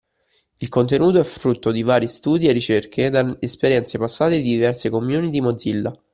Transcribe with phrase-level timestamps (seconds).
[0.61, 5.41] Il contenuto è frutto di vari studi e ricerche da esperienze passate di diverse community
[5.41, 5.93] Mozilla